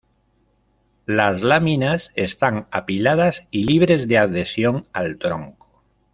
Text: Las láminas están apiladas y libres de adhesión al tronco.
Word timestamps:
Las 1.05 1.43
láminas 1.43 2.11
están 2.15 2.67
apiladas 2.71 3.47
y 3.51 3.65
libres 3.65 4.07
de 4.07 4.17
adhesión 4.17 4.87
al 4.93 5.19
tronco. 5.19 5.83